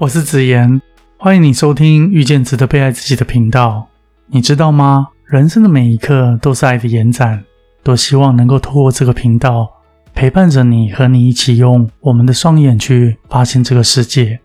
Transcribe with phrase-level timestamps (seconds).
[0.00, 0.80] 我是子言，
[1.18, 3.86] 欢迎你收听遇见值得被爱自己的频道。
[4.28, 5.08] 你知道吗？
[5.26, 7.44] 人生的每一刻都是爱的延展，
[7.82, 9.70] 多希望能够透过这个频道
[10.14, 14.40] 陪伴着你，和你一起用我们的双眼去发现这个世界。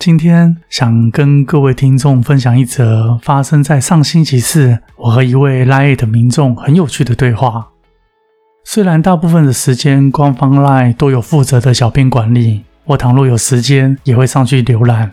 [0.00, 7.68] 今天想跟各位听众分享一则发生在上星期四，我和一位 Line 的民众很有趣的对话。
[8.64, 12.64] 虽然大部分的时间官方 Line 都有负责的小编管理。
[12.84, 15.12] 我倘若有时间，也会上去浏览。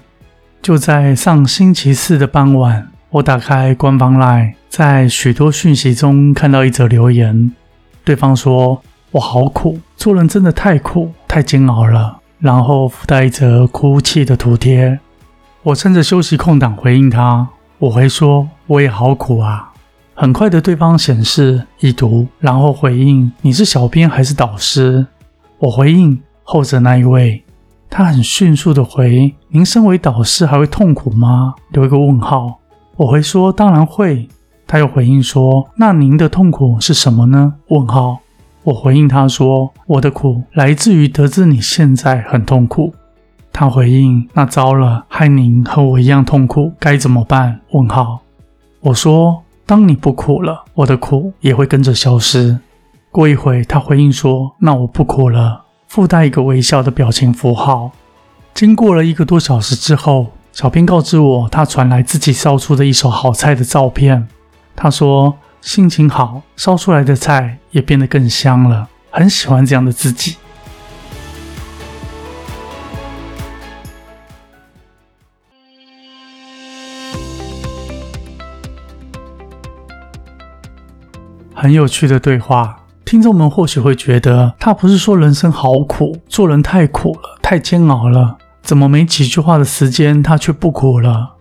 [0.61, 7.51] 就在上星期四的傍晚，我打开官方 LINE，在许多讯息中看到一则留言。
[8.03, 14.99] 对方说：“我好苦，做人真的太苦，太煎熬了。”然后附带一则哭泣的图贴。
[15.61, 17.47] 我趁着休息空档回应他，
[17.77, 19.71] 我回说：“我也好苦啊。”
[20.15, 25.05] 很快的，对方显示已读，然后回应：“你是小编还是导师？”
[25.59, 27.43] 我回应后者那一位。
[27.89, 32.59] 他很迅速的回：“您身为导师还会痛苦吗？”留一个问号。
[32.95, 34.29] 我回说：“当然会。”
[34.67, 38.19] 他又回应说：“那您的痛苦是什么呢？”问号。
[38.63, 42.93] 我回应他说：“我的苦来自于得知你现在很痛苦。”
[43.51, 48.19] 他回应：“那糟了，害您和我一样痛苦，该怎么办？”问号。
[48.81, 52.59] 我说：“当你不苦了，我的苦也会跟着消失。”
[53.11, 57.91] 过一会，他回应说：“那我不苦了。”附带一个微笑的表情符号。
[58.53, 64.27] 经过了一个多小时之后，小编告知我，他传来自己烧出的一手好菜的照片。
[64.75, 70.37] 他说心情好，烧出来的菜也变得更香了，很喜欢这样的自己。
[81.55, 82.78] 很有趣的对话。
[83.09, 91.31] 听众们或许会觉得，他不是说人生好苦，做人太苦了，太煎熬了，怎么没几句话的时间，他却不苦了？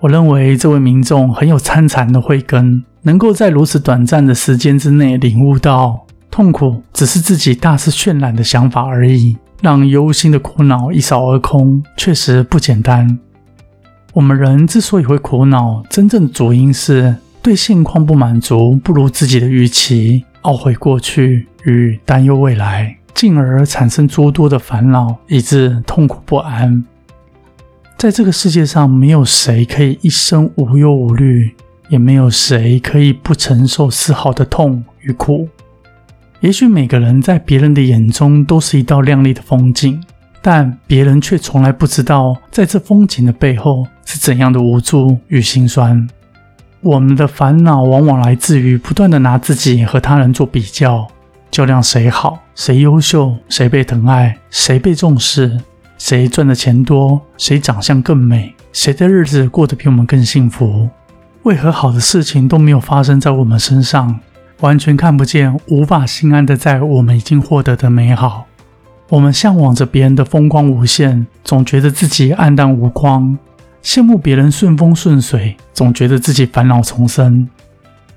[0.00, 13.18] 我认为这位民众很有参禅的慧根，能够在如此短暂的时间之内领悟到，痛苦只是自己大肆渲染的想法而已，让忧心的苦恼一扫而空，确实不简单。
[14.14, 20.24] 我们人之所以会苦恼，真正主因是对现况不满足，不如自己的预期。
[20.44, 26.84] 懊悔过去与担忧未来，进而产生诸多的烦恼，以致痛苦不安。
[27.96, 31.54] 在这个世界上，没有谁可以一生无忧无虑，
[31.88, 35.48] 也没有谁可以不承受丝毫的痛与苦。
[36.40, 40.02] 也许每个人在别人的眼中都是一道亮丽的风景，
[40.42, 46.06] 但别人却从来不知道，在这风景的背后是怎样的无助与心酸。
[46.84, 51.08] 我们的烦恼往往来自于不断的拿自己和他人做比较，
[51.50, 55.58] 较量谁好、谁优秀、谁被疼爱、谁被重视、
[55.96, 60.90] 谁赚的钱多、谁长相更美、谁的日子过得比我们更幸福。
[61.44, 64.20] 为何好的事情都没有发生在我们身上？
[64.60, 68.44] 完全看不见，无法心安的在我们已经获得的美好。
[69.08, 73.38] 我们向往着别人的风光无限，总觉得自己黯淡无光。
[73.84, 77.46] 羡慕别人顺风顺水，总觉得自己烦恼丛生。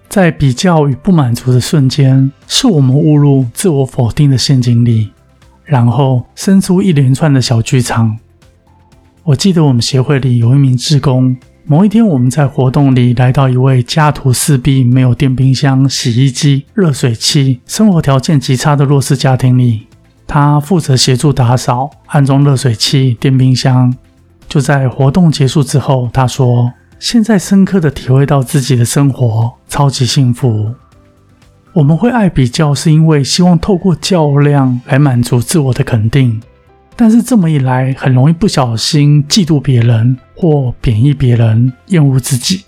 [0.08, 5.12] 在比较与不满足的瞬间，是我们误入自我否定的陷阱里，
[5.66, 8.18] 然后生出一连串的小剧场。
[9.24, 11.36] 我记得我们协会里有一名志工，
[11.66, 19.86] 某一天我们在活动里来到一位家徒四壁、没有电冰箱、洗衣机、热水器、生活条件极差的弱势家庭里，
[20.26, 23.94] 他负责协助打扫、安装热水器、电冰箱。
[24.48, 30.74] 就在活动结束之后，他说：“现在深刻的体会到自己的生活超级幸福。
[31.74, 36.42] 我们会爱比较，是因为希望透过较量来满足自我的肯定。
[36.96, 42.64] 但是这么一来，很容易不小心嫉妒别人或贬义别人，厌恶自己。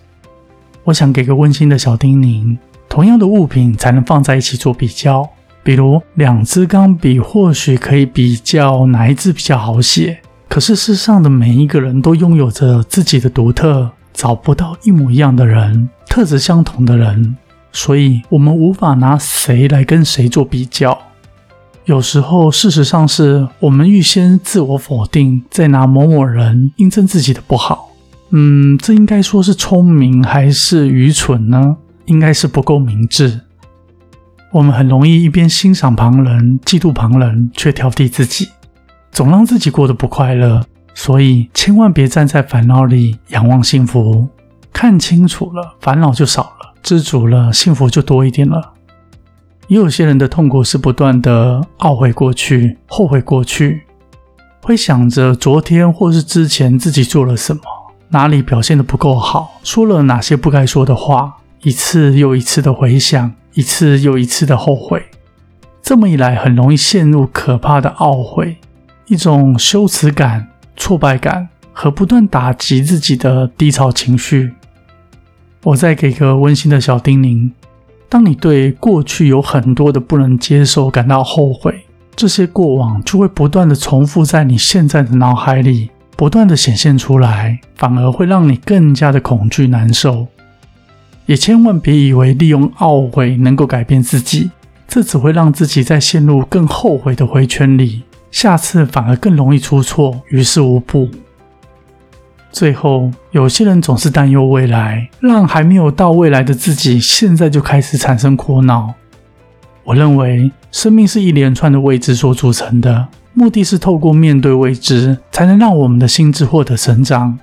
[0.83, 2.57] 我想给个温馨的小叮咛：
[2.87, 5.27] 同样的物品才能放在一起做比较，
[5.63, 17.37] 比如两支钢笔，或许可以比较哪一支比较好写。”可是世上的每一个人都拥有着自己的独特，找不到一模一样的人，特质相同的人，
[17.71, 20.97] 所以我们无法拿谁来跟谁做比较。
[21.85, 27.91] 有时候，事实上是我们预先自我否定，再拿某某人印证自己的不好。
[28.31, 31.77] 嗯，这应该说是聪明还是愚蠢呢？
[32.05, 33.41] 应该是不够明智。
[34.51, 38.49] 我们很容易一边欣赏旁人，嫉妒旁人，却挑剔自己。
[39.11, 40.63] 总让自己过得不快乐，
[40.93, 44.27] 所以千万别站在烦恼里仰望幸福。
[44.71, 48.73] 看清楚了，烦恼就少了；知足了，幸福就多一点了。
[49.67, 53.83] 也有些人的痛苦是不断的懊悔过去、后悔过去。
[54.61, 57.61] 会想着昨天或是之前自己做了什么，
[58.09, 65.03] 哪里表现的不够好，说了哪些不该说的话，一次又一次的回想，一次又一次的后悔。
[65.81, 68.57] 这么一来，很容易陷入可怕的懊悔，
[69.09, 70.47] 一种羞耻感、
[70.77, 74.53] 挫败感和不断打击自己的低潮情绪。
[75.63, 77.51] 我再给个温馨的小叮咛：
[78.07, 81.73] 当你对过去有很多的不能接受感到后悔，
[82.15, 90.27] 这些过往就会不断的重复在你现在的脑海里，不断的显现出来，反而会让你更加的恐惧难受。
[91.25, 94.51] 也千万别以为利用懊悔能够改变自己。
[94.87, 101.09] 这只会让自己在陷入更后悔的回圈里，下次反而更容易出错，于事无补。
[102.51, 108.93] 最后，有些人总是担忧未来，让还没有到未来的自己现在就开始产生苦恼。
[109.83, 117.37] 我认为，生命是一连串的未知所组成的，目的是透过面对未知，才能让我们的心智获得成长。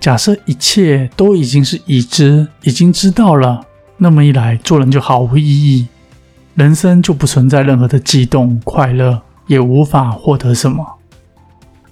[0.00, 3.62] 假设一切都已经是已知，已经知道了，
[3.96, 5.88] 那么一来做人就毫无意义。
[6.54, 10.98] 人生就不存在任何的激动、快乐，也无法获得什么。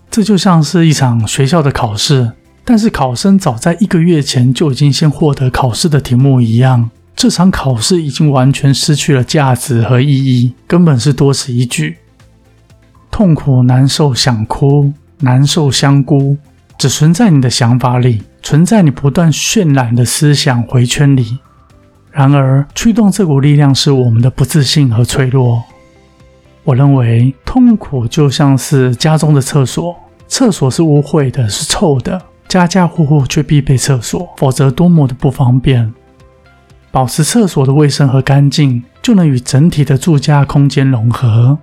[0.08, 2.32] 这就像是一场学校的考试，
[2.64, 11.96] 但是考生早在一个月前就已经先获得考试的题目一样，这场考试已经完全失去了价值和意义，根本是多此一举。
[13.10, 16.36] 痛苦、难受、想哭、难受、香菇，
[16.78, 21.38] 只存在你的想法里，存在你不断渲染的思想回圈里。
[22.10, 25.62] 然而，驱动这股力量是我们的不自信和脆弱。
[26.66, 29.94] 我认为，痛苦就像是家中的厕所，
[30.26, 35.94] 厕所是污秽的，是臭的，家家户户却必备厕所，否则多么的不方便。
[36.90, 41.56] 保持厕所的卫生和干净，就能与整体的住家空间融合。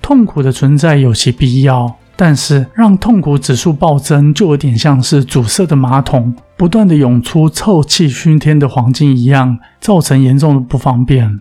[0.00, 1.94] 痛苦的存在有其必要。
[2.16, 11.40] 但是，让痛苦指数暴增，就有点像是阻塞的马桶不断的涌出臭气熏天的黄金一样，造成严重的不方便。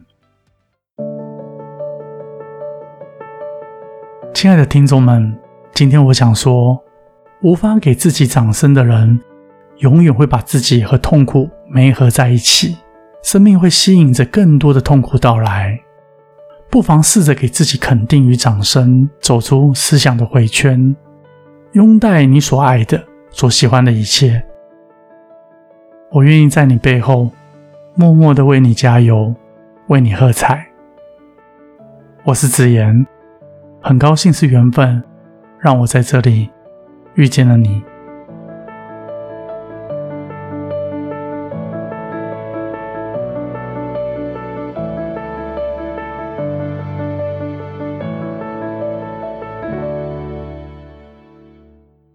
[4.33, 5.37] 亲爱的听众们，
[5.73, 6.83] 今天我想说，
[7.43, 9.17] 无法给自己掌声的人，
[9.77, 12.75] 永远会把自己和痛苦媒合在一起，
[13.21, 15.79] 生命会吸引着更多的痛苦到来。
[16.69, 20.93] 不妨试着给自己肯定与掌声，走出思想的回圈，
[21.73, 24.43] 拥戴你所爱的、所喜欢的一切。
[26.11, 27.29] 我愿意在你背后
[27.95, 29.33] 默默的为你加油，
[29.87, 30.65] 为你喝彩。
[32.23, 33.05] 我是子言，
[33.85, 35.03] 很高兴是缘分，
[35.59, 36.49] 让我在这里
[37.15, 37.83] 遇见了你。